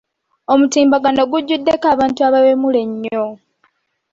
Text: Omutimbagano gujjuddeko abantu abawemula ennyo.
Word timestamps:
Omutimbagano 0.53 1.21
gujjuddeko 1.31 1.85
abantu 1.93 2.19
abawemula 2.27 2.79
ennyo. 2.85 3.25